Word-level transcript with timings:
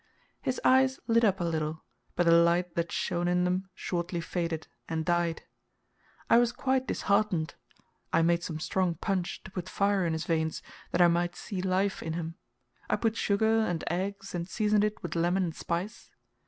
His 0.41 0.59
eyes 0.63 0.99
lit 1.05 1.23
up 1.23 1.39
a 1.39 1.43
little, 1.43 1.83
but 2.15 2.23
the 2.25 2.31
light 2.31 2.73
that 2.73 2.91
shone 2.91 3.27
in 3.27 3.43
them 3.43 3.69
shortly 3.75 4.19
faded, 4.19 4.65
and 4.89 5.05
died. 5.05 5.43
I 6.27 6.39
was 6.39 6.51
quite 6.51 6.87
disheartened. 6.87 7.53
I 8.11 8.23
made 8.23 8.41
some 8.41 8.59
strong 8.59 8.95
punch, 8.95 9.43
to 9.43 9.51
put 9.51 9.69
fire 9.69 10.03
in 10.07 10.13
his 10.13 10.25
veins, 10.25 10.63
that 10.91 11.01
I 11.03 11.07
might 11.07 11.35
see 11.35 11.61
life 11.61 12.01
in 12.01 12.13
him. 12.13 12.33
I 12.89 12.95
put 12.95 13.15
sugar, 13.15 13.59
and 13.59 13.83
eggs, 13.91 14.33
and 14.33 14.49
seasoned 14.49 14.83
it 14.83 15.03
with 15.03 15.15
lemon 15.15 15.43
and 15.43 15.55
spice. 15.55 16.09